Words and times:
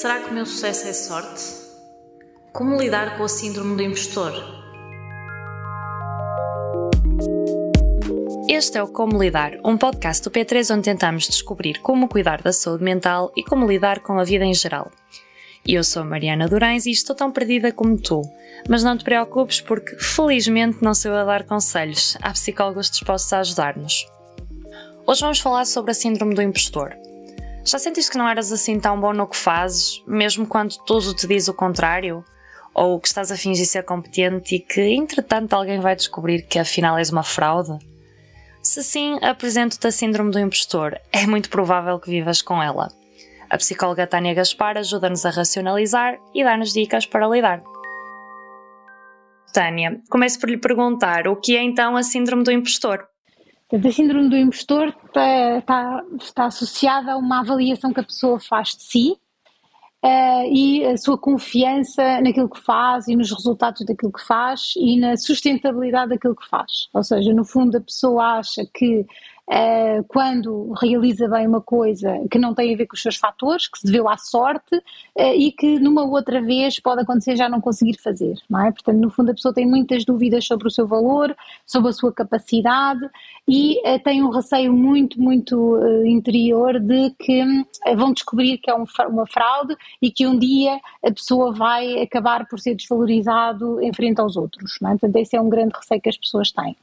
Será 0.00 0.20
que 0.20 0.30
o 0.30 0.32
meu 0.32 0.46
sucesso 0.46 0.88
é 0.88 0.92
sorte? 0.94 1.44
Como 2.54 2.80
lidar 2.80 3.18
com 3.18 3.24
a 3.24 3.28
síndrome 3.28 3.76
do 3.76 3.82
impostor? 3.82 4.32
Este 8.48 8.78
é 8.78 8.82
o 8.82 8.88
Como 8.88 9.22
Lidar, 9.22 9.52
um 9.62 9.76
podcast 9.76 10.24
do 10.24 10.30
P3 10.30 10.74
onde 10.74 10.84
tentamos 10.84 11.28
descobrir 11.28 11.78
como 11.80 12.08
cuidar 12.08 12.40
da 12.40 12.54
saúde 12.54 12.82
mental 12.82 13.30
e 13.36 13.44
como 13.44 13.66
lidar 13.66 14.00
com 14.00 14.18
a 14.18 14.24
vida 14.24 14.46
em 14.46 14.54
geral. 14.54 14.90
Eu 15.68 15.84
sou 15.84 16.04
Mariana 16.06 16.48
Durães 16.48 16.86
e 16.86 16.90
estou 16.90 17.14
tão 17.14 17.30
perdida 17.30 17.70
como 17.70 18.00
tu, 18.00 18.22
mas 18.66 18.82
não 18.82 18.96
te 18.96 19.04
preocupes 19.04 19.60
porque 19.60 19.94
felizmente 19.98 20.82
não 20.82 20.94
sou 20.94 21.10
eu 21.10 21.18
a 21.18 21.24
dar 21.24 21.44
conselhos, 21.44 22.16
há 22.22 22.32
psicólogos 22.32 22.90
dispostos 22.90 23.32
a 23.34 23.40
ajudar-nos. 23.40 24.06
Hoje 25.06 25.20
vamos 25.20 25.40
falar 25.40 25.66
sobre 25.66 25.90
a 25.90 25.94
síndrome 25.94 26.34
do 26.34 26.40
impostor. 26.40 27.01
Já 27.64 27.78
sentiste 27.78 28.10
que 28.10 28.18
não 28.18 28.28
eras 28.28 28.50
assim 28.50 28.80
tão 28.80 29.00
bom 29.00 29.12
no 29.12 29.26
que 29.26 29.36
fazes, 29.36 30.02
mesmo 30.06 30.46
quando 30.46 30.76
tudo 30.84 31.14
te 31.14 31.26
diz 31.28 31.46
o 31.46 31.54
contrário? 31.54 32.24
Ou 32.74 32.98
que 32.98 33.06
estás 33.06 33.30
a 33.30 33.36
fingir 33.36 33.66
ser 33.66 33.84
competente 33.84 34.56
e 34.56 34.60
que, 34.60 34.80
entretanto, 34.80 35.52
alguém 35.52 35.78
vai 35.78 35.94
descobrir 35.94 36.42
que 36.42 36.58
afinal 36.58 36.98
és 36.98 37.10
uma 37.10 37.22
fraude? 37.22 37.78
Se 38.62 38.82
sim, 38.82 39.18
apresento-te 39.22 39.86
a 39.86 39.92
síndrome 39.92 40.30
do 40.30 40.40
impostor. 40.40 40.98
É 41.12 41.26
muito 41.26 41.50
provável 41.50 41.98
que 42.00 42.10
vivas 42.10 42.42
com 42.42 42.62
ela. 42.62 42.88
A 43.48 43.58
psicóloga 43.58 44.06
Tânia 44.06 44.34
Gaspar 44.34 44.78
ajuda-nos 44.78 45.26
a 45.26 45.30
racionalizar 45.30 46.18
e 46.34 46.42
dá-nos 46.42 46.72
dicas 46.72 47.04
para 47.04 47.28
lidar. 47.28 47.62
Tânia, 49.52 50.00
começo 50.08 50.40
por 50.40 50.48
lhe 50.48 50.56
perguntar 50.56 51.28
o 51.28 51.36
que 51.36 51.56
é 51.56 51.62
então 51.62 51.96
a 51.96 52.02
síndrome 52.02 52.42
do 52.42 52.50
impostor? 52.50 53.11
A 53.72 53.90
síndrome 53.90 54.28
do 54.28 54.36
impostor 54.36 54.88
está, 54.88 55.58
está, 55.58 56.04
está, 56.20 56.44
associada 56.44 57.12
a 57.12 57.16
uma 57.16 57.40
avaliação 57.40 57.90
que 57.90 58.00
a 58.00 58.04
pessoa 58.04 58.38
faz 58.38 58.76
de 58.76 58.82
si 58.82 59.16
uh, 60.04 60.44
e 60.52 60.84
a 60.84 60.94
sua 60.98 61.16
confiança 61.16 62.20
naquilo 62.20 62.50
que 62.50 62.60
faz 62.60 63.08
e 63.08 63.16
nos 63.16 63.30
resultados 63.32 63.86
daquilo 63.86 64.12
que 64.12 64.22
faz 64.26 64.74
e 64.76 65.00
na 65.00 65.16
sustentabilidade 65.16 66.10
daquilo 66.10 66.36
que 66.36 66.46
faz. 66.50 66.90
Ou 66.92 67.02
seja, 67.02 67.32
no 67.32 67.46
fundo, 67.46 67.78
a 67.78 67.80
pessoa 67.80 68.40
acha 68.40 68.62
que 68.74 69.06
uh, 69.50 70.04
quando 70.08 70.72
realiza 70.72 71.28
bem 71.28 71.46
uma 71.46 71.60
coisa 71.60 72.24
que 72.30 72.38
não 72.38 72.54
tem 72.54 72.72
a 72.72 72.76
ver 72.76 72.86
com 72.86 72.94
os 72.94 73.02
seus 73.02 73.16
fatores, 73.16 73.68
que 73.68 73.78
se 73.78 73.86
deveu 73.86 74.08
à 74.08 74.16
sorte 74.16 74.76
uh, 74.76 75.34
e 75.34 75.52
que 75.52 75.78
numa 75.78 76.04
outra 76.04 76.40
vez 76.40 76.78
pode 76.78 77.02
acontecer 77.02 77.36
já 77.36 77.48
não 77.48 77.60
conseguir 77.60 77.98
fazer, 77.98 78.34
não 78.48 78.64
é? 78.64 78.70
Portanto, 78.70 78.98
no 78.98 79.10
fundo 79.10 79.30
a 79.30 79.34
pessoa 79.34 79.54
tem 79.54 79.66
muitas 79.66 80.04
dúvidas 80.04 80.44
sobre 80.46 80.68
o 80.68 80.70
seu 80.70 80.86
valor, 80.86 81.34
sobre 81.66 81.90
a 81.90 81.92
sua 81.92 82.12
capacidade 82.12 83.08
e 83.48 83.78
uh, 83.80 83.98
tem 84.02 84.22
um 84.22 84.30
receio 84.30 84.72
muito, 84.72 85.20
muito 85.20 85.80
interior 86.04 86.78
de 86.78 87.10
que 87.18 87.42
vão 87.96 88.12
descobrir 88.12 88.58
que 88.58 88.70
é 88.70 88.74
um, 88.74 88.84
uma 89.08 89.26
fraude 89.26 89.76
e 90.00 90.10
que 90.10 90.26
um 90.26 90.38
dia 90.38 90.78
a 91.04 91.10
pessoa 91.10 91.52
vai 91.52 92.00
acabar 92.00 92.46
por 92.46 92.58
ser 92.58 92.74
desvalorizado 92.74 93.80
em 93.80 93.92
frente 93.92 94.20
aos 94.20 94.36
outros, 94.36 94.78
não 94.80 94.90
é? 94.90 94.92
Portanto, 94.92 95.16
esse 95.16 95.36
é 95.36 95.40
um 95.40 95.48
grande 95.48 95.74
receio 95.74 96.00
que 96.00 96.08
as 96.08 96.16
pessoas 96.16 96.50
têm. 96.52 96.76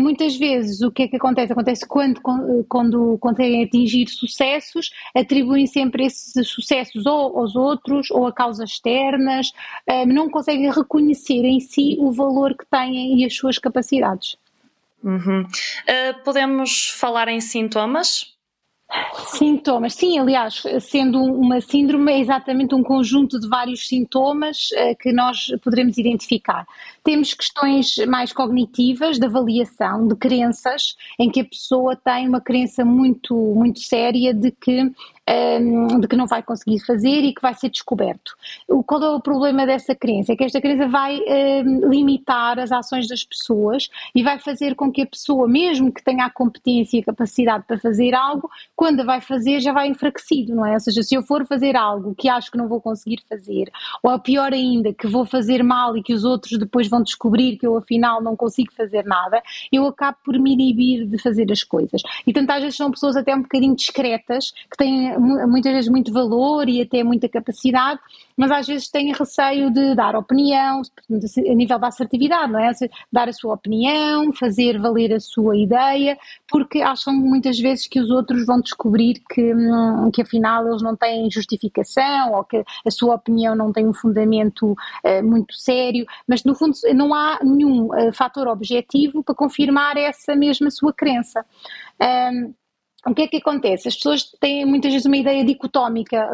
Muitas 0.00 0.36
vezes 0.36 0.82
o 0.82 0.90
que 0.90 1.02
é 1.02 1.08
que 1.08 1.16
acontece? 1.16 1.52
Acontece 1.64 1.86
quando, 1.86 2.20
quando 2.68 3.18
conseguem 3.18 3.64
atingir 3.64 4.06
sucessos, 4.08 4.90
atribuem 5.14 5.66
sempre 5.66 6.04
esses 6.04 6.46
sucessos 6.46 7.06
ou 7.06 7.38
aos 7.38 7.56
outros 7.56 8.10
ou 8.10 8.26
a 8.26 8.32
causas 8.32 8.68
externas, 8.68 9.50
uh, 9.88 10.06
não 10.06 10.28
conseguem 10.28 10.70
reconhecer 10.70 11.42
em 11.42 11.60
si 11.60 11.96
o 11.98 12.12
valor 12.12 12.54
que 12.54 12.66
têm 12.66 13.18
e 13.18 13.24
as 13.24 13.34
suas 13.34 13.58
capacidades. 13.58 14.36
Uhum. 15.02 15.40
Uh, 15.42 16.22
podemos 16.22 16.88
falar 16.88 17.28
em 17.28 17.40
sintomas? 17.40 18.34
Sintomas, 19.26 19.94
sim, 19.94 20.18
aliás, 20.18 20.62
sendo 20.80 21.18
uma 21.18 21.60
síndrome, 21.60 22.12
é 22.12 22.18
exatamente 22.18 22.74
um 22.74 22.82
conjunto 22.82 23.40
de 23.40 23.48
vários 23.48 23.88
sintomas 23.88 24.68
uh, 24.72 24.94
que 25.00 25.10
nós 25.12 25.46
poderemos 25.62 25.96
identificar. 25.96 26.66
Temos 27.04 27.34
questões 27.34 27.96
mais 28.08 28.32
cognitivas, 28.32 29.18
de 29.18 29.26
avaliação, 29.26 30.08
de 30.08 30.16
crenças, 30.16 30.96
em 31.18 31.30
que 31.30 31.40
a 31.40 31.44
pessoa 31.44 31.94
tem 31.94 32.26
uma 32.26 32.40
crença 32.40 32.84
muito, 32.84 33.36
muito 33.36 33.80
séria 33.80 34.32
de 34.32 34.50
que 34.50 34.90
um, 35.28 36.00
de 36.00 36.06
que 36.06 36.16
não 36.16 36.26
vai 36.26 36.42
conseguir 36.42 36.80
fazer 36.80 37.20
e 37.20 37.34
que 37.34 37.40
vai 37.40 37.54
ser 37.54 37.70
descoberto. 37.70 38.34
O, 38.68 38.82
qual 38.82 39.02
é 39.02 39.10
o 39.10 39.20
problema 39.20 39.66
dessa 39.66 39.94
crença? 39.94 40.32
É 40.32 40.36
que 40.36 40.44
esta 40.44 40.60
crença 40.60 40.86
vai 40.86 41.18
um, 41.18 41.88
limitar 41.88 42.58
as 42.58 42.70
ações 42.70 43.08
das 43.08 43.24
pessoas 43.24 43.88
e 44.14 44.22
vai 44.22 44.38
fazer 44.38 44.74
com 44.74 44.92
que 44.92 45.02
a 45.02 45.06
pessoa, 45.06 45.48
mesmo 45.48 45.92
que 45.92 46.04
tenha 46.04 46.26
a 46.26 46.30
competência 46.30 46.98
e 46.98 47.00
a 47.00 47.04
capacidade 47.04 47.64
para 47.66 47.78
fazer 47.78 48.14
algo, 48.14 48.50
quando 48.76 49.00
a 49.00 49.04
vai 49.04 49.20
fazer 49.20 49.60
já 49.60 49.72
vai 49.72 49.88
enfraquecido, 49.88 50.54
não 50.54 50.66
é? 50.66 50.74
Ou 50.74 50.80
seja, 50.80 51.02
se 51.02 51.14
eu 51.14 51.22
for 51.22 51.46
fazer 51.46 51.76
algo 51.76 52.14
que 52.14 52.28
acho 52.28 52.50
que 52.50 52.58
não 52.58 52.68
vou 52.68 52.80
conseguir 52.80 53.22
fazer, 53.28 53.70
ou 54.02 54.18
pior 54.18 54.52
ainda, 54.52 54.92
que 54.92 55.06
vou 55.06 55.24
fazer 55.24 55.62
mal 55.62 55.96
e 55.96 56.02
que 56.02 56.12
os 56.12 56.24
outros 56.24 56.58
depois 56.58 56.88
vão 56.94 57.02
descobrir 57.02 57.56
que 57.56 57.66
eu 57.66 57.76
afinal 57.76 58.22
não 58.22 58.36
consigo 58.36 58.72
fazer 58.72 59.04
nada, 59.04 59.42
eu 59.72 59.86
acabo 59.86 60.18
por 60.24 60.38
me 60.38 60.52
inibir 60.52 61.06
de 61.06 61.18
fazer 61.18 61.50
as 61.50 61.64
coisas. 61.64 62.02
E 62.26 62.32
tantas 62.32 62.62
vezes 62.62 62.76
são 62.76 62.90
pessoas 62.90 63.16
até 63.16 63.34
um 63.34 63.42
bocadinho 63.42 63.74
discretas, 63.74 64.52
que 64.70 64.76
têm 64.76 65.18
muitas 65.18 65.72
vezes 65.72 65.90
muito 65.90 66.12
valor 66.12 66.68
e 66.68 66.80
até 66.80 67.02
muita 67.02 67.28
capacidade, 67.28 68.00
mas 68.36 68.50
às 68.50 68.66
vezes 68.66 68.88
têm 68.88 69.12
receio 69.12 69.70
de 69.70 69.94
dar 69.94 70.16
opinião, 70.16 70.82
a 70.82 71.54
nível 71.54 71.78
da 71.78 71.88
assertividade, 71.88 72.52
não 72.52 72.60
é? 72.60 72.72
Dar 73.12 73.28
a 73.28 73.32
sua 73.32 73.54
opinião, 73.54 74.32
fazer 74.32 74.78
valer 74.78 75.12
a 75.12 75.20
sua 75.20 75.56
ideia, 75.56 76.16
porque 76.48 76.80
acham 76.80 77.14
muitas 77.14 77.58
vezes 77.58 77.86
que 77.86 78.00
os 78.00 78.10
outros 78.10 78.44
vão 78.46 78.60
descobrir 78.60 79.22
que, 79.30 79.54
hum, 79.54 80.10
que 80.12 80.22
afinal 80.22 80.66
eles 80.68 80.82
não 80.82 80.96
têm 80.96 81.30
justificação 81.30 82.32
ou 82.32 82.44
que 82.44 82.62
a 82.84 82.90
sua 82.90 83.14
opinião 83.14 83.54
não 83.54 83.72
tem 83.72 83.86
um 83.86 83.94
fundamento 83.94 84.72
uh, 84.72 85.22
muito 85.22 85.54
sério, 85.54 86.06
mas 86.28 86.44
no 86.44 86.54
fundo 86.54 86.74
não 86.92 87.14
há 87.14 87.38
nenhum 87.42 87.86
uh, 87.86 88.12
fator 88.12 88.48
objetivo 88.48 89.22
para 89.22 89.34
confirmar 89.34 89.96
essa 89.96 90.34
mesma 90.34 90.70
sua 90.70 90.92
crença. 90.92 91.44
Um, 92.00 92.54
o 93.06 93.14
que 93.14 93.22
é 93.22 93.28
que 93.28 93.36
acontece? 93.36 93.88
As 93.88 93.96
pessoas 93.96 94.24
têm 94.40 94.64
muitas 94.64 94.92
vezes 94.92 95.06
uma 95.06 95.16
ideia 95.16 95.44
dicotómica, 95.44 96.32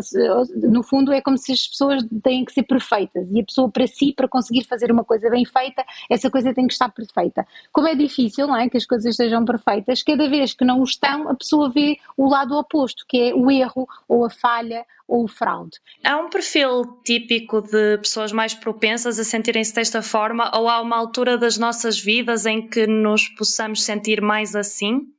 no 0.56 0.82
fundo 0.82 1.12
é 1.12 1.20
como 1.20 1.36
se 1.36 1.52
as 1.52 1.66
pessoas 1.66 2.02
têm 2.22 2.44
que 2.44 2.52
ser 2.52 2.62
perfeitas 2.62 3.28
e 3.30 3.40
a 3.40 3.44
pessoa 3.44 3.70
para 3.70 3.86
si, 3.86 4.12
para 4.12 4.28
conseguir 4.28 4.64
fazer 4.64 4.90
uma 4.92 5.04
coisa 5.04 5.28
bem 5.28 5.44
feita, 5.44 5.84
essa 6.08 6.30
coisa 6.30 6.54
tem 6.54 6.66
que 6.66 6.72
estar 6.72 6.88
perfeita. 6.88 7.46
Como 7.72 7.88
é 7.88 7.94
difícil, 7.94 8.46
não 8.46 8.56
é, 8.56 8.68
que 8.68 8.76
as 8.76 8.86
coisas 8.86 9.16
sejam 9.16 9.44
perfeitas, 9.44 10.02
cada 10.02 10.28
vez 10.28 10.54
que 10.54 10.64
não 10.64 10.80
o 10.80 10.84
estão, 10.84 11.28
a 11.28 11.34
pessoa 11.34 11.68
vê 11.70 11.98
o 12.16 12.28
lado 12.28 12.56
oposto, 12.56 13.04
que 13.08 13.30
é 13.30 13.34
o 13.34 13.50
erro 13.50 13.88
ou 14.08 14.24
a 14.24 14.30
falha 14.30 14.84
ou 15.08 15.24
o 15.24 15.28
fraude. 15.28 15.78
Há 16.04 16.16
um 16.18 16.30
perfil 16.30 16.84
típico 17.04 17.60
de 17.60 17.98
pessoas 17.98 18.30
mais 18.30 18.54
propensas 18.54 19.18
a 19.18 19.24
sentirem-se 19.24 19.74
desta 19.74 20.02
forma 20.02 20.50
ou 20.56 20.68
há 20.68 20.80
uma 20.80 20.96
altura 20.96 21.36
das 21.36 21.58
nossas 21.58 21.98
vidas 21.98 22.46
em 22.46 22.68
que 22.68 22.86
nos 22.86 23.28
possamos 23.28 23.82
sentir 23.82 24.20
mais 24.20 24.54
assim? 24.54 25.12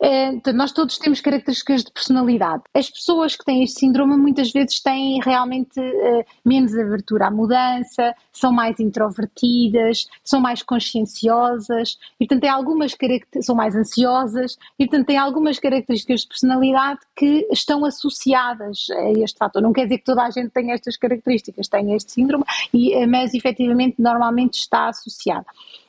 É, 0.00 0.52
nós 0.52 0.72
todos 0.72 0.98
temos 0.98 1.20
características 1.20 1.84
de 1.84 1.90
personalidade. 1.90 2.62
As 2.74 2.90
pessoas 2.90 3.34
que 3.34 3.44
têm 3.44 3.62
este 3.62 3.80
síndrome 3.80 4.16
muitas 4.16 4.52
vezes 4.52 4.80
têm 4.80 5.20
realmente 5.24 5.80
uh, 5.80 6.24
menos 6.44 6.76
abertura 6.76 7.28
à 7.28 7.30
mudança, 7.30 8.14
são 8.30 8.52
mais 8.52 8.78
introvertidas, 8.78 10.06
são 10.22 10.38
mais 10.38 10.62
conscienciosas 10.62 11.98
e, 12.20 12.26
portanto, 12.26 12.42
têm 12.42 12.50
algumas 12.50 12.94
são 13.40 13.54
mais 13.54 13.74
ansiosas 13.74 14.58
e, 14.78 14.86
portanto, 14.86 15.06
têm 15.06 15.16
algumas 15.16 15.58
características 15.58 16.20
de 16.20 16.28
personalidade 16.28 17.00
que 17.14 17.48
estão 17.50 17.84
associadas 17.84 18.86
a 18.90 19.10
este 19.12 19.38
fator. 19.38 19.62
Não 19.62 19.72
quer 19.72 19.84
dizer 19.84 19.98
que 19.98 20.04
toda 20.04 20.22
a 20.22 20.30
gente 20.30 20.50
tenha 20.50 20.74
estas 20.74 20.96
características, 20.96 21.68
tenha 21.68 21.96
este 21.96 22.12
síndrome, 22.12 22.44
e, 22.72 22.92
eh, 22.92 23.06
mas 23.06 23.32
efetivamente 23.32 23.96
normalmente 23.98 24.54
está 24.54 24.88
associado. 24.88 25.46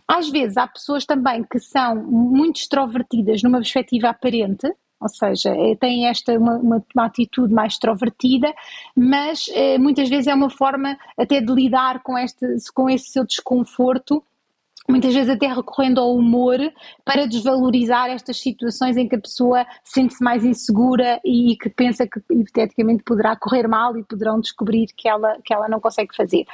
Às 0.08 0.30
vezes 0.30 0.58
há 0.58 0.66
pessoas 0.66 1.06
também 1.06 1.44
que 1.44 1.60
são 1.60 1.96
muito 1.96 2.58
extrovertidas 2.58 3.44
numa 3.44 3.58
perspectiva 3.58 4.10
aparente, 4.10 4.72
ou 5.00 5.10
seja, 5.10 5.50
eh, 5.50 5.76
têm 5.76 6.08
esta 6.08 6.38
uma, 6.38 6.56
uma, 6.58 6.84
uma 6.96 7.06
atitude 7.06 7.54
mais 7.54 7.74
extrovertida, 7.74 8.54
mas 8.96 9.48
eh, 9.54 9.78
muitas 9.78 10.10
vezes 10.10 10.28
é 10.28 10.34
uma 10.34 10.50
forma 10.50 10.98
até 11.18 11.40
de 11.42 11.54
lidar 11.54 12.02
com, 12.02 12.18
este, 12.18 12.46
com 12.74 12.90
esse 12.90 13.12
seu 13.12 13.26
desconforto 13.26 14.24
muitas 14.88 15.14
vezes 15.14 15.30
até 15.30 15.48
recorrendo 15.48 16.00
ao 16.00 16.16
humor 16.16 16.58
para 17.04 17.28
desvalorizar 17.28 18.10
estas 18.10 18.40
situações 18.40 18.96
em 18.96 19.08
que 19.08 19.16
a 19.16 19.20
pessoa 19.20 19.66
sente-se 19.84 20.24
mais 20.24 20.46
insegura 20.46 21.20
e 21.26 21.58
que 21.58 21.70
pensa 21.70 22.08
que 22.08 22.22
hipoteticamente 22.32 23.04
poderá 23.04 23.36
correr 23.36 23.68
mal 23.68 23.98
e 23.98 24.04
poderão 24.04 24.40
descobrir 24.40 24.88
que 24.96 25.08
ela, 25.08 25.38
que 25.44 25.54
ela 25.54 25.68
não 25.68 25.80
consegue 25.80 26.16
fazer. 26.16 26.46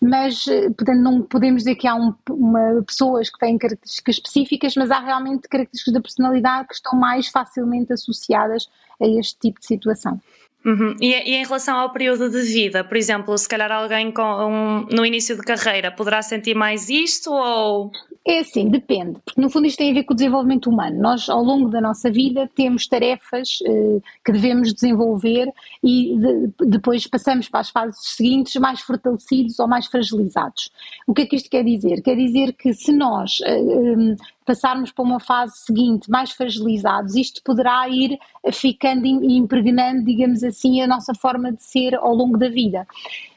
Mas, 0.00 0.44
portanto, 0.44 1.00
não 1.00 1.22
podemos 1.22 1.62
dizer 1.62 1.76
que 1.76 1.86
há 1.86 1.94
um, 1.94 2.14
uma, 2.30 2.82
pessoas 2.86 3.30
que 3.30 3.38
têm 3.38 3.56
características 3.56 4.16
específicas, 4.16 4.74
mas 4.76 4.90
há 4.90 5.00
realmente 5.00 5.48
características 5.48 5.94
da 5.94 6.00
personalidade 6.00 6.68
que 6.68 6.74
estão 6.74 6.98
mais 6.98 7.28
facilmente 7.28 7.92
associadas 7.92 8.68
a 9.00 9.06
este 9.06 9.38
tipo 9.38 9.60
de 9.60 9.66
situação. 9.66 10.20
Uhum. 10.64 10.96
E, 11.00 11.12
e, 11.14 11.34
em 11.34 11.44
relação 11.44 11.76
ao 11.76 11.90
período 11.92 12.28
de 12.28 12.42
vida, 12.42 12.82
por 12.82 12.96
exemplo, 12.96 13.36
se 13.38 13.48
calhar 13.48 13.70
alguém 13.70 14.10
com 14.10 14.22
um, 14.22 14.86
no 14.90 15.06
início 15.06 15.36
de 15.36 15.42
carreira 15.42 15.90
poderá 15.90 16.20
sentir 16.20 16.54
mais 16.54 16.88
isto 16.88 17.32
ou. 17.32 17.90
É 18.26 18.40
assim, 18.40 18.68
depende, 18.68 19.18
porque 19.24 19.40
no 19.40 19.48
fundo 19.48 19.66
isto 19.66 19.78
tem 19.78 19.90
a 19.90 19.94
ver 19.94 20.02
com 20.02 20.12
o 20.12 20.16
desenvolvimento 20.16 20.68
humano. 20.68 21.00
Nós, 21.00 21.30
ao 21.30 21.42
longo 21.42 21.70
da 21.70 21.80
nossa 21.80 22.10
vida, 22.10 22.50
temos 22.54 22.86
tarefas 22.86 23.60
eh, 23.64 24.00
que 24.22 24.32
devemos 24.32 24.74
desenvolver 24.74 25.50
e 25.82 26.14
de, 26.14 26.66
depois 26.66 27.06
passamos 27.06 27.48
para 27.48 27.60
as 27.60 27.70
fases 27.70 28.16
seguintes 28.16 28.54
mais 28.56 28.80
fortalecidos 28.80 29.58
ou 29.58 29.66
mais 29.66 29.86
fragilizados. 29.86 30.70
O 31.06 31.14
que 31.14 31.22
é 31.22 31.26
que 31.26 31.36
isto 31.36 31.48
quer 31.48 31.64
dizer? 31.64 32.02
Quer 32.02 32.16
dizer 32.16 32.52
que 32.52 32.74
se 32.74 32.92
nós 32.92 33.38
eh, 33.44 33.60
eh 33.60 34.16
passarmos 34.48 34.90
para 34.90 35.04
uma 35.04 35.20
fase 35.20 35.58
seguinte 35.58 36.10
mais 36.10 36.30
fragilizados, 36.30 37.14
isto 37.14 37.42
poderá 37.44 37.86
ir 37.86 38.18
ficando 38.50 39.04
e 39.04 39.36
impregnando, 39.36 40.02
digamos 40.02 40.42
assim, 40.42 40.80
a 40.80 40.86
nossa 40.86 41.12
forma 41.14 41.52
de 41.52 41.62
ser 41.62 41.94
ao 41.94 42.14
longo 42.14 42.38
da 42.38 42.48
vida. 42.48 42.86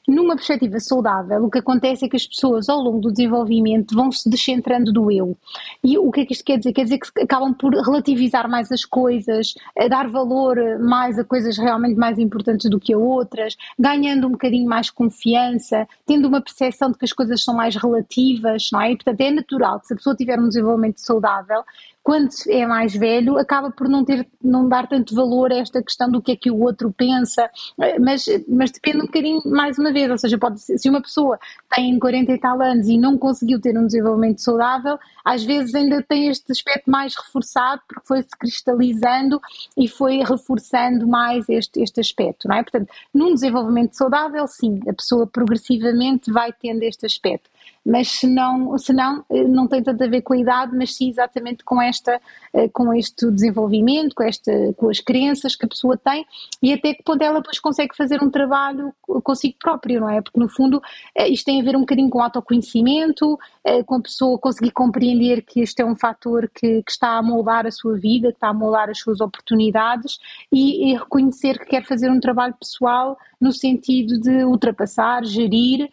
Numa 0.08 0.36
perspectiva 0.36 0.80
saudável, 0.80 1.46
o 1.46 1.50
que 1.50 1.60
acontece 1.60 2.06
é 2.06 2.10
que 2.10 2.16
as 2.16 2.26
pessoas, 2.26 2.68
ao 2.68 2.80
longo 2.80 3.00
do 3.00 3.12
desenvolvimento, 3.12 3.94
vão 3.94 4.12
se 4.12 4.28
descentrando 4.28 4.92
do 4.92 5.12
eu. 5.12 5.38
E 5.84 5.96
o 5.96 6.12
que 6.12 6.22
é 6.22 6.26
que 6.26 6.34
isto 6.34 6.44
quer 6.44 6.58
dizer? 6.58 6.74
Quer 6.74 6.84
dizer 6.86 6.98
que 6.98 7.22
acabam 7.22 7.54
por 7.54 7.72
relativizar 7.72 8.50
mais 8.50 8.72
as 8.72 8.84
coisas, 8.84 9.54
a 9.78 9.88
dar 9.88 10.10
valor 10.10 10.58
mais 10.80 11.20
a 11.20 11.24
coisas 11.24 11.56
realmente 11.56 11.96
mais 11.98 12.18
importantes 12.18 12.68
do 12.68 12.80
que 12.80 12.94
a 12.94 12.98
outras, 12.98 13.56
ganhando 13.78 14.28
um 14.28 14.32
bocadinho 14.32 14.68
mais 14.68 14.90
confiança, 14.90 15.88
tendo 16.06 16.28
uma 16.28 16.42
percepção 16.42 16.92
de 16.92 16.98
que 16.98 17.06
as 17.06 17.14
coisas 17.14 17.44
são 17.44 17.54
mais 17.54 17.76
relativas, 17.76 18.70
não 18.72 18.82
é? 18.82 18.92
E, 18.92 18.96
portanto, 18.96 19.22
é 19.22 19.30
natural 19.30 19.80
que 19.80 19.88
se 19.88 19.94
a 19.94 19.98
pessoa 19.98 20.16
tiver 20.16 20.40
um 20.40 20.48
desenvolvimento 20.48 21.00
saudável, 21.00 21.64
quando 22.04 22.30
é 22.48 22.66
mais 22.66 22.96
velho, 22.96 23.38
acaba 23.38 23.70
por 23.70 23.88
não 23.88 24.04
ter, 24.04 24.28
não 24.44 24.68
dar 24.68 24.88
tanto 24.88 25.14
valor 25.14 25.52
a 25.52 25.58
esta 25.58 25.84
questão 25.84 26.10
do 26.10 26.22
que 26.22 26.32
é 26.32 26.36
que 26.36 26.50
o 26.50 26.60
outro 26.60 26.92
pensa, 26.92 27.50
mas, 28.00 28.26
mas 28.48 28.72
depende 28.72 28.98
um 28.98 29.06
bocadinho, 29.06 29.42
mais 29.46 29.78
uma 29.78 29.92
vez, 29.94 30.10
ou 30.10 30.18
seja, 30.18 30.38
pode 30.38 30.60
se 30.60 30.90
uma 30.90 31.02
pessoa 31.02 31.40
tem 31.74 31.98
40 32.00 32.32
e 32.32 32.40
tal 32.40 32.62
anos 32.62 32.88
e 32.88 32.98
não 32.98 33.18
conseguiu 33.18 33.62
ter 33.62 33.78
um 33.78 33.86
desenvolvimento 33.86 34.42
saudável, 34.42 34.98
às 35.24 35.44
vezes 35.44 35.76
ainda 35.76 36.02
tem 36.02 36.28
este 36.28 36.52
aspecto 36.52 36.90
mais 36.90 37.16
reforçado 37.16 37.82
porque 37.88 38.08
foi 38.08 38.24
se 38.24 38.38
cristalizando 38.38 39.40
e 39.78 39.88
foi 39.88 40.24
reforçando 40.24 41.08
mais 41.08 41.48
este, 41.50 41.82
este 41.82 42.00
aspecto, 42.00 42.48
não 42.48 42.56
é? 42.56 42.64
Portanto, 42.64 42.90
num 43.14 43.34
desenvolvimento 43.34 43.94
saudável, 43.96 44.48
sim, 44.48 44.80
a 44.88 44.94
pessoa 44.94 45.28
progressivamente 45.28 46.32
vai 46.32 46.52
tendo 46.52 46.82
este 46.84 47.06
aspecto 47.06 47.50
mas 47.86 48.10
se 48.10 48.28
não, 48.28 48.78
se 48.78 48.94
não, 48.94 49.26
eh, 49.30 49.44
não 49.44 49.68
tem 49.68 49.82
tanto 49.82 50.04
a 50.04 50.08
ver 50.08 50.22
com 50.22 50.34
a 50.34 50.38
idade, 50.38 50.76
mas 50.76 50.96
sim 50.96 51.10
exatamente 51.10 51.64
com, 51.64 51.82
eh, 52.54 52.70
com 52.70 52.94
este 52.94 53.30
desenvolvimento, 53.32 54.16
com, 54.16 54.24
esta, 54.24 54.52
com 54.78 54.90
as 54.90 55.00
crenças 55.00 55.56
que 55.56 55.66
a 55.66 55.70
pessoa 55.70 55.98
tem 55.98 56.26
e 56.62 56.74
até 56.74 56.94
que 56.94 57.04
ponto 57.04 57.22
ela 57.22 57.40
depois 57.40 57.60
consegue 57.60 57.96
fazer 57.96 58.22
um 58.24 58.30
trabalho 58.30 58.94
consigo 59.24 59.56
próprio, 59.60 60.02
não 60.02 60.10
é? 60.10 60.22
Porque 60.22 60.40
no 60.40 60.50
fundo 60.50 60.82
eh, 61.16 61.30
isto 61.30 61.46
tem 61.46 61.62
a 61.62 61.64
ver 61.64 61.76
um 61.76 61.82
bocadinho 61.82 62.10
com 62.10 62.22
autoconhecimento, 62.22 63.38
com 63.86 63.96
a 63.96 64.02
pessoa 64.02 64.40
conseguir 64.40 64.72
compreender 64.72 65.44
que 65.44 65.62
este 65.62 65.82
é 65.82 65.86
um 65.86 65.96
fator 65.96 66.50
que, 66.54 66.82
que 66.82 66.92
está 66.92 67.18
a 67.18 67.22
moldar 67.22 67.68
a 67.68 67.72
sua 67.72 67.96
vida, 67.96 68.30
que 68.30 68.38
está 68.38 68.50
a 68.50 68.54
moldar 68.54 68.90
as 68.90 69.00
suas 69.00 69.22
oportunidades 69.22 70.20
e, 70.52 70.92
e 70.92 70.98
reconhecer 70.98 71.60
que 71.60 71.66
quer 71.66 71.86
fazer 71.86 72.10
um 72.10 72.20
trabalho 72.20 72.56
pessoal 72.56 73.18
no 73.40 73.52
sentido 73.52 74.20
de 74.20 74.44
ultrapassar, 74.44 75.26
gerir 75.26 75.90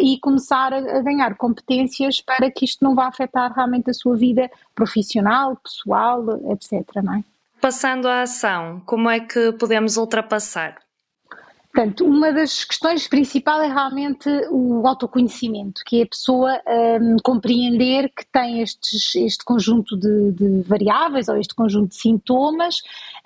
e 0.00 0.18
começar 0.18 0.72
a, 0.72 0.78
a, 0.78 1.00
ganhar 1.02 1.36
competências 1.36 2.20
para 2.20 2.50
que 2.50 2.64
isto 2.64 2.84
não 2.84 2.94
vá 2.94 3.06
afetar 3.06 3.52
realmente 3.52 3.90
a 3.90 3.94
sua 3.94 4.16
vida 4.16 4.50
profissional, 4.74 5.56
pessoal, 5.56 6.24
etc. 6.52 6.84
Não 7.02 7.14
é? 7.14 7.24
Passando 7.60 8.06
à 8.08 8.22
ação, 8.22 8.80
como 8.86 9.08
é 9.08 9.20
que 9.20 9.52
podemos 9.52 9.96
ultrapassar? 9.96 10.76
Portanto, 11.72 12.04
uma 12.04 12.32
das 12.32 12.64
questões 12.64 13.06
principais 13.06 13.70
é 13.70 13.72
realmente 13.72 14.28
o 14.50 14.86
autoconhecimento, 14.86 15.82
que 15.84 16.00
é 16.00 16.02
a 16.02 16.06
pessoa 16.06 16.60
um, 17.00 17.16
compreender 17.22 18.08
que 18.08 18.24
tem 18.32 18.62
estes, 18.62 19.14
este 19.14 19.44
conjunto 19.44 19.94
de, 19.96 20.32
de, 20.32 20.62
variáveis 20.62 21.28
ou 21.28 21.36
este 21.36 21.54
conjunto 21.54 21.90
de 21.90 21.96
sintomas 21.96 22.78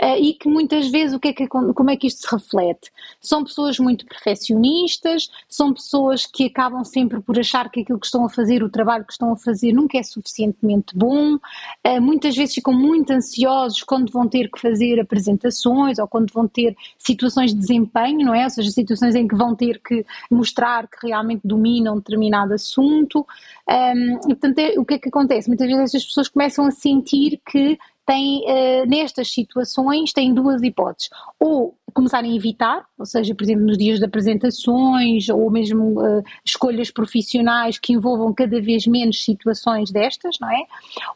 uh, 0.03 0.17
e 0.19 0.35
que 0.35 0.49
muitas 0.49 0.91
vezes 0.91 1.15
o 1.15 1.21
que 1.21 1.29
é 1.29 1.33
que, 1.33 1.47
como 1.47 1.91
é 1.91 1.97
que 1.97 2.09
isto 2.09 2.23
se 2.23 2.35
reflete? 2.35 2.91
São 3.21 3.45
pessoas 3.45 3.79
muito 3.79 4.05
perfeccionistas, 4.05 5.31
são 5.49 5.73
pessoas 5.73 6.27
que 6.27 6.47
acabam 6.47 6.85
sempre 6.85 7.21
por 7.21 7.39
achar 7.39 7.71
que 7.71 7.81
aquilo 7.81 8.01
que 8.01 8.07
estão 8.07 8.25
a 8.25 8.29
fazer, 8.29 8.63
o 8.65 8.69
trabalho 8.69 9.05
que 9.05 9.13
estão 9.13 9.33
a 9.33 9.37
fazer 9.37 9.73
nunca 9.73 9.97
é 9.97 10.03
suficientemente 10.03 10.97
bom, 10.97 11.37
uh, 11.37 12.01
muitas 12.01 12.37
vezes 12.37 12.57
ficam 12.57 12.75
muito 12.75 13.13
ansiosos 13.13 13.85
quando 13.85 14.11
vão 14.11 14.29
ter 14.29 14.51
que 14.51 14.61
fazer 14.61 15.01
apresentações 15.01 16.01
ou 16.01 16.09
quando 16.09 16.33
vão 16.33 16.49
ter 16.49 16.77
situações 16.99 17.55
de 17.55 17.61
desempenho, 17.61 18.32
não 18.33 18.41
é? 18.41 18.45
Ou 18.45 18.51
seja, 18.51 18.71
situações 18.71 19.15
em 19.15 19.29
que 19.29 19.37
vão 19.37 19.55
ter 19.55 19.81
que 19.81 20.05
mostrar 20.31 20.89
que 20.89 21.07
realmente 21.07 21.43
dominam 21.45 21.97
determinado 21.97 22.55
assunto. 22.55 23.27
Um, 23.69 24.31
e, 24.31 24.35
portanto, 24.35 24.59
é, 24.59 24.79
o 24.79 24.85
que 24.85 24.95
é 24.95 24.99
que 24.99 25.09
acontece? 25.11 25.49
Muitas 25.49 25.67
vezes 25.67 25.83
estas 25.85 26.05
pessoas 26.07 26.29
começam 26.29 26.67
a 26.67 26.71
sentir 26.71 27.41
que 27.47 27.79
têm, 28.07 28.41
uh, 28.41 28.87
nestas 28.87 29.33
situações, 29.33 30.13
têm 30.13 30.33
duas 30.33 30.63
hipóteses. 30.63 31.11
Ou 31.39 31.77
começarem 31.93 32.33
a 32.33 32.37
evitar, 32.37 32.85
ou 32.99 33.07
seja, 33.07 33.35
por 33.35 33.45
exemplo, 33.45 33.67
nos 33.67 33.79
dias 33.79 33.99
de 33.99 34.05
apresentações 34.05 35.29
ou 35.29 35.51
mesmo 35.51 36.01
uh, 36.01 36.23
escolhas 36.45 36.91
profissionais 36.91 37.79
que 37.79 37.93
envolvam 37.93 38.33
cada 38.33 38.61
vez 38.61 38.87
menos 38.87 39.25
situações 39.25 39.91
destas, 39.91 40.39
não 40.41 40.51
é? 40.51 40.65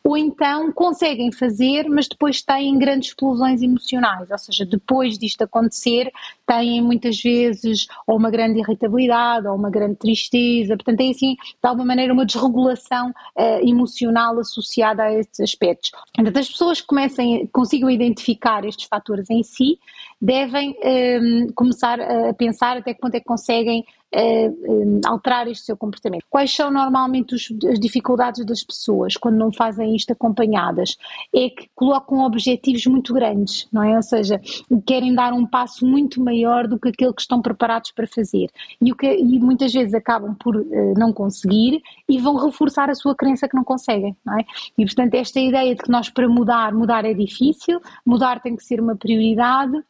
Ou 0.05 0.17
então 0.17 0.73
conseguem 0.73 1.33
fazer, 1.33 1.89
mas 1.89 2.09
depois 2.09 2.43
têm 2.43 2.79
grandes 2.79 3.09
explosões 3.09 3.63
emocionais, 3.63 4.31
ou 4.31 4.39
seja, 4.39 4.65
depois 4.65 5.19
disto 5.19 5.43
acontecer, 5.43 6.11
têm 6.47 6.81
muitas 6.81 7.21
vezes 7.21 7.87
ou 8.07 8.17
uma 8.17 8.31
grande 8.31 8.61
irritabilidade 8.61 9.47
ou 9.47 9.55
uma 9.55 9.71
grande 9.71 9.97
tristeza, 9.97 10.77
portanto, 10.77 10.99
tem 10.99 11.11
assim, 11.11 11.35
de 11.35 11.69
alguma 11.69 11.87
maneira, 11.87 12.13
uma 12.13 12.27
desregulação 12.27 13.11
uh, 13.11 13.69
emocional 13.69 14.39
associada 14.39 15.03
a 15.03 15.13
estes 15.13 15.41
aspectos. 15.41 15.91
Portanto, 16.15 16.37
as 16.37 16.49
pessoas 16.49 16.81
comecem, 16.81 17.47
consigam 17.53 17.91
identificar 17.91 18.65
estes 18.65 18.87
fatores 18.87 19.29
em 19.31 19.43
si, 19.43 19.79
devem 20.21 20.71
um, 20.71 20.75
ehm, 20.83 21.47
começar 21.55 22.01
a 22.01 22.33
pensar 22.35 22.79
até 22.79 22.95
que 22.95 23.01
ponto 23.01 23.15
é 23.15 23.21
que 23.21 23.27
conseguem 23.27 23.85
uh, 24.15 25.01
alterar 25.07 25.49
este 25.49 25.67
seu 25.67 25.77
comportamento. 25.77 26.25
Quais 26.29 26.55
são 26.55 26.71
normalmente 26.71 27.35
os, 27.35 27.53
as 27.69 27.79
dificuldades 27.79 28.45
das 28.45 28.63
pessoas 28.63 29.17
quando 29.17 29.37
não 29.37 29.53
fazem 29.53 29.95
isto 29.95 30.13
acompanhadas? 30.13 30.97
É 31.35 31.51
que 31.51 31.69
colocam 31.75 32.21
objetivos 32.21 32.87
muito 32.87 33.13
grandes, 33.13 33.69
não 33.73 33.83
é? 33.83 33.97
Ou 33.97 34.03
seja, 34.03 34.41
querem 34.87 35.15
dar 35.15 35.33
um 35.33 35.47
passo 35.47 35.87
muito 35.87 36.23
maior 36.23 36.67
do 36.67 36.79
que 36.79 36.89
aquele 36.89 37.13
que 37.13 37.21
estão 37.21 37.43
preparados 37.43 37.91
para 37.93 38.07
fazer. 38.07 38.49
E, 38.81 38.93
o 38.93 38.97
que, 38.97 39.07
e 39.07 39.39
muitas 39.39 39.73
vezes 39.73 39.95
acabam 39.95 40.35
por 40.35 40.57
uh, 40.57 40.95
não 40.97 41.13
conseguir 41.13 41.83
e 42.09 42.19
vão 42.19 42.37
reforçar 42.37 42.91
a 42.91 42.95
sua 42.95 43.15
crença 43.15 43.49
que 43.49 43.57
não 43.57 43.65
conseguem, 43.65 44.17
não 44.25 44.39
é? 44.39 44.45
E 44.79 44.85
portanto, 44.85 45.15
esta 45.15 45.41
ideia 45.41 45.75
de 45.75 45.83
que 45.83 45.91
nós 45.91 46.09
para 46.09 46.29
mudar, 46.29 46.73
mudar 46.73 47.05
é 47.05 47.13
difícil, 47.13 47.81
mudar 48.05 48.41
tem 48.41 48.57
que 48.57 48.65
ser 48.65 48.81
uma 48.81 48.97
prioridade 48.97 49.83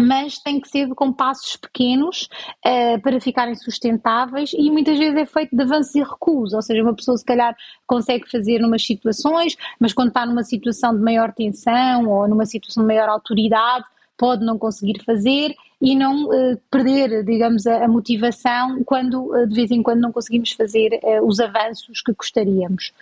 mas 0.00 0.38
tem 0.38 0.60
que 0.60 0.68
ser 0.68 0.88
com 0.94 1.12
passos 1.12 1.56
pequenos 1.56 2.28
uh, 2.64 3.00
para 3.02 3.20
ficarem 3.20 3.54
sustentáveis 3.54 4.52
e 4.54 4.70
muitas 4.70 4.98
vezes 4.98 5.16
é 5.16 5.26
feito 5.26 5.54
de 5.54 5.62
avanços 5.62 5.94
e 5.94 6.02
recuos, 6.02 6.52
ou 6.52 6.62
seja, 6.62 6.82
uma 6.82 6.94
pessoa 6.94 7.16
se 7.16 7.24
calhar 7.24 7.54
consegue 7.86 8.30
fazer 8.30 8.58
numas 8.58 8.84
situações, 8.84 9.56
mas 9.78 9.92
quando 9.92 10.08
está 10.08 10.24
numa 10.24 10.44
situação 10.44 10.96
de 10.96 11.02
maior 11.02 11.32
tensão 11.32 12.08
ou 12.08 12.26
numa 12.26 12.46
situação 12.46 12.82
de 12.82 12.86
maior 12.86 13.08
autoridade, 13.08 13.84
pode 14.16 14.44
não 14.44 14.58
conseguir 14.58 15.02
fazer 15.04 15.54
e 15.80 15.94
não 15.94 16.24
uh, 16.26 16.56
perder, 16.70 17.24
digamos, 17.24 17.66
a, 17.66 17.84
a 17.84 17.88
motivação 17.88 18.82
quando 18.84 19.34
uh, 19.34 19.46
de 19.46 19.54
vez 19.54 19.70
em 19.70 19.82
quando 19.82 20.00
não 20.00 20.12
conseguimos 20.12 20.52
fazer 20.52 21.00
os 21.22 21.38
avanços 21.38 22.00
que 22.00 22.12
gostaríamos. 22.12 22.92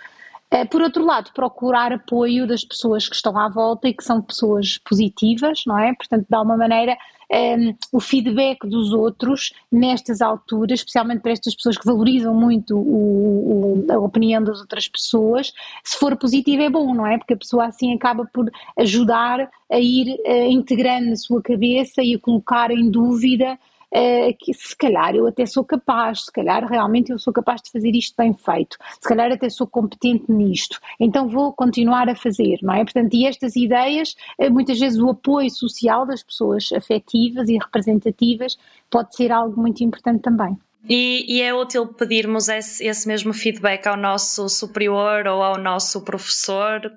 Eh, 0.53 0.65
por 0.65 0.83
outro 0.83 1.05
lado, 1.05 1.31
procurar 1.33 1.93
apoio 1.93 2.47
das 2.47 2.65
pessoas 2.65 3.09
que 3.09 3.15
estão 3.15 3.39
à 3.39 3.49
volta 3.49 3.89
e 3.89 3.95
que 3.95 4.03
são 4.03 4.21
pessoas 4.21 4.79
positivas, 4.79 5.63
não 5.65 5.79
é? 5.79 5.95
Portanto, 5.95 6.27
de 6.29 6.37
alguma 6.37 6.57
maneira, 6.57 6.97
um, 7.31 7.37
ehm, 7.37 7.77
o 7.93 8.01
feedback 8.01 8.67
dos 8.67 8.93
outros 8.93 9.53
nestas 9.71 10.21
alturas, 10.21 10.81
especialmente 10.81 11.21
para 11.21 11.31
estas 11.31 11.55
pessoas 11.55 11.79
que 11.79 11.87
valorizam 11.87 12.35
muito 12.35 12.77
o, 12.77 13.87
o, 13.87 13.93
a 13.93 13.99
opinião 13.99 14.43
das 14.43 14.61
outras 14.61 14.89
pessoas, 14.89 15.53
se 15.85 15.97
for 15.97 16.17
positivo 16.17 16.63
é 16.63 16.69
bom, 16.69 16.93
não 16.95 17.07
é? 17.07 17.17
Porque 17.17 17.35
a 17.35 17.37
pessoa 17.37 17.67
assim 17.67 17.95
acaba 17.95 18.27
por 18.33 18.51
ajudar 18.77 19.49
a 19.71 19.79
ir 19.79 20.19
uh, 20.27 20.51
integrando 20.51 21.11
na 21.11 21.17
sua 21.17 21.41
cabeça 21.41 22.03
e 22.03 22.17
a 22.17 22.19
colocar 22.19 22.73
em 22.73 22.91
dúvida 22.91 23.57
uh, 23.95 24.37
que 24.39 24.55
se 24.55 24.77
calhar 24.77 25.15
eu 25.15 25.27
até 25.27 25.47
sou 25.47 25.65
capaz, 25.65 26.25
se 26.25 26.33
calhar 26.33 26.65
realmente 26.67 27.11
eu 27.11 27.19
sou 27.19 27.33
capaz 27.33 27.61
de 27.63 27.71
fazer 27.71 27.95
isto 27.95 28.15
bem 28.17 28.35
feito, 28.35 28.77
se 29.01 29.09
calhar 29.09 29.31
até 29.33 29.49
sou 29.49 29.67
competente 29.67 30.31
nisto, 30.31 30.81
então 30.99 31.29
vou 31.29 31.53
continuar 31.53 32.09
a 32.09 32.15
fazer, 32.15 32.59
não 32.63 32.75
é? 32.75 32.85
Portanto, 32.85 33.15
e 33.15 33.27
estas 33.27 33.57
ideias, 33.57 34.15
uh, 34.39 34.51
muitas 34.51 34.79
vezes 34.79 34.99
o 34.99 35.11
apoio 35.11 35.51
social 35.51 36.07
das 36.07 36.23
pessoas 36.23 36.71
afetivas 36.73 37.49
e 37.49 37.59
representativas 37.59 38.57
pode 38.91 39.15
ser 39.15 39.33
algo 39.33 39.61
muito 39.61 39.83
importante 39.83 40.23
também. 40.23 40.57
E, 40.89 41.27
e, 41.29 41.43
é 41.43 41.53
útil 41.55 41.87
pedirmos 41.89 42.49
esse, 42.49 42.85
esse, 42.87 43.07
mesmo 43.07 43.35
feedback 43.35 43.87
ao 43.87 43.99
nosso 43.99 44.49
superior 44.49 45.27
ou 45.27 45.43
ao 45.43 45.59
nosso 45.59 46.03
professor? 46.03 46.91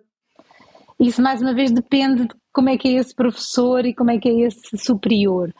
Isso, 0.97 1.21
mais 1.21 1.41
uma 1.41 1.53
vez, 1.53 1.69
depende 1.69 2.23
de 2.23 2.33
como 2.53 2.69
é 2.69 2.77
que 2.77 2.88
é 2.88 2.91
esse 2.93 3.13
professor 3.13 3.85
e 3.85 3.93
como 3.93 4.09
é 4.09 4.17
que 4.17 4.29
é 4.29 4.47
esse 4.47 4.77
superior 4.77 5.53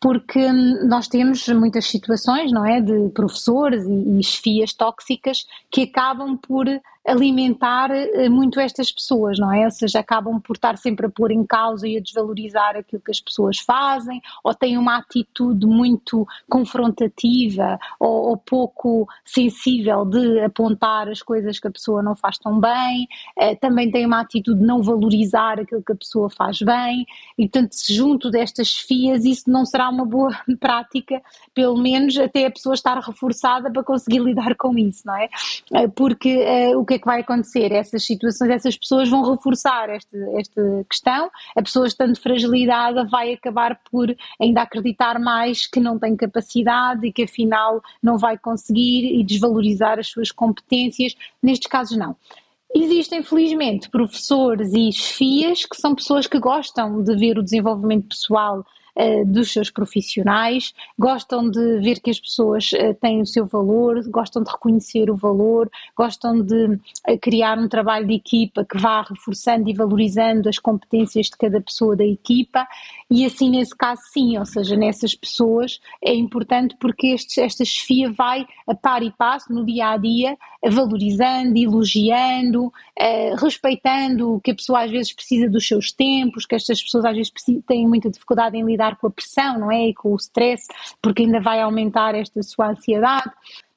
porque 0.00 0.50
nós 0.52 1.06
temos 1.06 1.46
muitas 1.48 1.86
situações, 1.86 2.50
não 2.50 2.64
é, 2.64 2.80
de 2.80 3.10
professores 3.10 3.84
e, 3.84 4.18
e 4.18 4.22
chefias 4.22 4.72
tóxicas 4.72 5.46
que 5.70 5.82
acabam 5.82 6.36
por 6.38 6.66
alimentar 7.06 7.90
eh, 7.90 8.28
muito 8.28 8.60
estas 8.60 8.92
pessoas, 8.92 9.38
não 9.38 9.52
é? 9.52 9.64
Ou 9.64 9.70
seja, 9.70 10.00
acabam 10.00 10.38
por 10.40 10.56
estar 10.56 10.76
sempre 10.76 11.06
a 11.06 11.10
pôr 11.10 11.30
em 11.30 11.44
causa 11.44 11.88
e 11.88 11.96
a 11.96 12.00
desvalorizar 12.00 12.76
aquilo 12.76 13.02
que 13.02 13.10
as 13.10 13.20
pessoas 13.20 13.58
fazem, 13.58 14.20
ou 14.44 14.54
têm 14.54 14.76
uma 14.76 14.98
atitude 14.98 15.66
muito 15.66 16.26
confrontativa 16.48 17.78
ou, 17.98 18.30
ou 18.30 18.36
pouco 18.36 19.08
sensível 19.24 20.04
de 20.04 20.40
apontar 20.40 21.08
as 21.08 21.22
coisas 21.22 21.58
que 21.58 21.68
a 21.68 21.70
pessoa 21.70 22.02
não 22.02 22.14
faz 22.14 22.38
tão 22.38 22.60
bem, 22.60 23.08
eh, 23.38 23.54
também 23.54 23.90
têm 23.90 24.04
uma 24.04 24.20
atitude 24.20 24.60
de 24.60 24.66
não 24.66 24.82
valorizar 24.82 25.58
aquilo 25.58 25.82
que 25.82 25.92
a 25.92 25.96
pessoa 25.96 26.28
faz 26.28 26.60
bem, 26.60 27.06
e 27.38 27.48
portanto, 27.48 27.74
junto 27.88 28.30
destas 28.30 28.74
fias, 28.74 29.24
isso 29.24 29.50
não 29.50 29.64
será 29.64 29.88
uma 29.88 30.04
boa 30.04 30.30
prática, 30.60 31.22
pelo 31.54 31.78
menos 31.78 32.18
até 32.18 32.44
a 32.44 32.50
pessoa 32.50 32.74
estar 32.74 32.98
reforçada 32.98 33.70
para 33.70 33.82
conseguir 33.82 34.18
lidar 34.18 34.54
com 34.54 34.76
isso, 34.76 35.02
não 35.06 35.16
é? 35.16 35.28
Eh, 35.72 35.88
porque 35.88 36.44
o 36.76 36.84
que 36.90 36.94
é 36.94 36.98
que 36.98 37.06
vai 37.06 37.20
acontecer? 37.20 37.70
Essas 37.70 38.04
situações, 38.04 38.50
essas 38.50 38.76
pessoas 38.76 39.08
vão 39.08 39.30
reforçar 39.30 39.88
esta, 39.90 40.16
esta 40.36 40.84
questão, 40.90 41.30
a 41.56 41.62
pessoa 41.62 41.86
estando 41.86 42.18
fragilidade 42.18 43.08
vai 43.08 43.32
acabar 43.32 43.80
por 43.88 44.12
ainda 44.40 44.62
acreditar 44.62 45.20
mais 45.20 45.68
que 45.68 45.78
não 45.78 46.00
tem 46.00 46.16
capacidade 46.16 47.06
e 47.06 47.12
que 47.12 47.22
afinal 47.22 47.80
não 48.02 48.18
vai 48.18 48.36
conseguir 48.36 49.20
e 49.20 49.22
desvalorizar 49.22 50.00
as 50.00 50.08
suas 50.08 50.32
competências, 50.32 51.14
nestes 51.40 51.68
casos 51.68 51.96
não. 51.96 52.16
Existem, 52.74 53.22
felizmente, 53.22 53.88
professores 53.88 54.72
e 54.74 54.90
chefias 54.92 55.64
que 55.64 55.76
são 55.76 55.94
pessoas 55.94 56.26
que 56.26 56.40
gostam 56.40 57.02
de 57.04 57.14
ver 57.16 57.38
o 57.38 57.42
desenvolvimento 57.42 58.08
pessoal 58.08 58.64
uh, 58.96 59.24
dos 59.26 59.52
seus 59.52 59.70
profissionais, 59.70 60.72
gostam 60.98 61.48
de 61.50 61.80
ver 61.80 62.00
que 62.00 62.10
as 62.10 62.20
pessoas 62.20 62.72
uh, 62.72 62.94
têm 63.00 63.20
o 63.20 63.26
seu 63.26 63.46
valor, 63.46 64.02
gostam 64.08 64.42
de 64.42 64.50
reconhecer 64.50 65.10
o 65.10 65.16
valor, 65.16 65.70
gostam 65.96 66.40
de 66.40 66.66
uh, 66.66 67.18
criar 67.20 67.58
um 67.58 67.68
trabalho 67.68 68.06
de 68.06 68.14
equipa 68.14 68.64
que 68.64 68.78
vá 68.78 69.02
reforçando 69.02 69.68
e 69.68 69.74
valorizando 69.74 70.48
as 70.48 70.58
competências 70.58 71.26
de 71.26 71.36
cada 71.36 71.60
pessoa 71.60 71.96
da 71.96 72.04
equipa. 72.04 72.66
E 73.10 73.24
assim 73.24 73.50
nesse 73.50 73.76
caso 73.76 74.02
sim, 74.12 74.38
ou 74.38 74.46
seja, 74.46 74.76
nessas 74.76 75.14
pessoas 75.14 75.80
é 76.02 76.14
importante 76.14 76.76
porque 76.78 77.08
este, 77.08 77.40
esta 77.40 77.64
chefia 77.64 78.12
vai 78.12 78.46
a 78.66 78.74
par 78.74 79.02
e 79.02 79.10
passo 79.10 79.52
no 79.52 79.64
dia 79.64 79.90
a 79.90 79.96
dia, 79.96 80.36
valorizando, 80.64 81.58
elogiando, 81.58 82.72
respeitando 83.40 84.40
que 84.44 84.50
a 84.50 84.54
pessoa 84.54 84.84
às 84.84 84.90
vezes 84.90 85.12
precisa 85.12 85.48
dos 85.48 85.66
seus 85.66 85.92
tempos, 85.92 86.46
que 86.46 86.54
estas 86.54 86.82
pessoas 86.82 87.04
às 87.04 87.16
vezes 87.16 87.32
têm 87.66 87.86
muita 87.88 88.10
dificuldade 88.10 88.56
em 88.56 88.64
lidar 88.64 88.79
lidar 88.80 88.96
com 88.96 89.08
a 89.08 89.10
pressão, 89.10 89.58
não 89.58 89.70
é? 89.70 89.88
E 89.88 89.94
com 89.94 90.12
o 90.12 90.16
stress, 90.16 90.66
porque 91.02 91.22
ainda 91.22 91.40
vai 91.40 91.60
aumentar 91.60 92.14
esta 92.14 92.42
sua 92.42 92.70
ansiedade. 92.70 93.30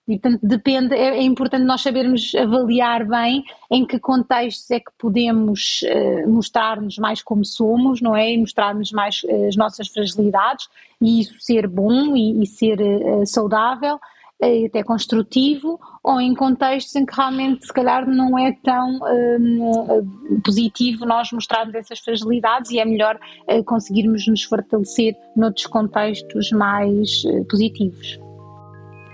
E, 0.06 0.20
portanto, 0.20 0.40
depende, 0.44 0.94
é, 0.96 1.18
é, 1.18 1.22
importante 1.22 1.64
nós 1.64 1.82
sabermos 1.82 2.36
avaliar 2.36 3.06
bem 3.06 3.44
em 3.72 3.86
que 3.86 3.98
contextos 3.98 4.70
é 4.72 4.80
que 4.80 4.92
podemos 4.98 5.82
uh, 5.84 6.30
mostrar-nos 6.30 6.98
mais 6.98 7.22
como 7.22 7.46
somos, 7.46 8.02
não 8.02 8.14
é? 8.14 8.34
E 8.34 8.38
mostrar-nos 8.38 8.92
mais 8.92 9.24
uh, 9.24 9.48
as 9.48 9.56
nossas 9.56 9.88
fragilidades 9.88 10.68
e 11.02 11.22
isso 11.22 11.36
ser 11.40 11.68
bom 11.68 12.18
e, 12.18 12.44
e 12.44 12.46
ser 12.46 12.82
uh, 12.82 13.26
saudável 13.26 13.98
e 14.48 14.66
até 14.66 14.84
construtivo, 14.84 15.80
ou 16.04 16.20
em 16.20 16.34
contextos 16.34 16.96
em 16.96 17.06
que 17.06 17.16
realmente 17.16 17.66
se 17.66 17.74
calhar 17.74 18.08
não 18.08 18.38
é 18.38 18.52
tão 18.64 19.00
um, 19.02 20.42
positivo 20.44 21.06
nós 21.06 21.32
mostrarmos 21.32 21.74
essas 21.76 22.00
fragilidades 22.00 22.72
e 22.72 22.80
é 22.80 22.86
melhor 22.86 23.18
uh, 23.50 23.64
conseguirmos 23.64 24.28
nos 24.28 24.44
fortalecer 24.44 25.16
noutros 25.36 25.68
contextos 25.68 26.52
mais 26.52 27.24
uh, 27.26 27.46
positivos. 27.46 28.20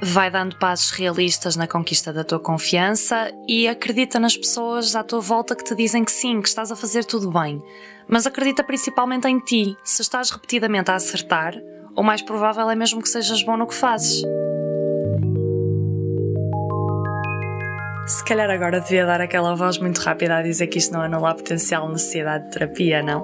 Vai 0.01 0.31
dando 0.31 0.57
passos 0.57 0.91
realistas 0.91 1.57
na 1.57 1.67
conquista 1.67 2.13
da 2.13 2.23
tua 2.23 2.39
confiança 2.39 3.31
e 3.47 3.67
acredita 3.67 4.17
nas 4.17 4.37
pessoas 4.37 4.95
à 4.95 5.03
tua 5.03 5.19
volta 5.19 5.55
que 5.55 5.63
te 5.63 5.75
dizem 5.75 6.05
que 6.05 6.11
sim, 6.11 6.41
que 6.41 6.47
estás 6.47 6.71
a 6.71 6.75
fazer 6.75 7.03
tudo 7.03 7.29
bem. 7.29 7.61
Mas 8.07 8.25
acredita 8.25 8.63
principalmente 8.63 9.27
em 9.27 9.39
ti. 9.39 9.75
Se 9.83 10.01
estás 10.01 10.31
repetidamente 10.31 10.89
a 10.89 10.95
acertar, 10.95 11.53
o 11.97 12.01
mais 12.01 12.21
provável 12.21 12.69
é 12.69 12.75
mesmo 12.75 13.01
que 13.01 13.09
sejas 13.09 13.43
bom 13.43 13.57
no 13.57 13.67
que 13.67 13.75
fazes. 13.75 14.23
Se 18.09 18.23
calhar 18.23 18.49
agora 18.49 18.81
devia 18.81 19.05
dar 19.05 19.21
aquela 19.21 19.53
voz 19.53 19.77
muito 19.77 19.99
rápida 19.99 20.37
a 20.37 20.41
dizer 20.41 20.65
que 20.65 20.79
isto 20.79 20.91
não 20.91 21.01
anula 21.01 21.29
a 21.29 21.35
potencial 21.35 21.87
necessidade 21.87 22.45
de 22.45 22.49
terapia, 22.49 23.03
não? 23.03 23.23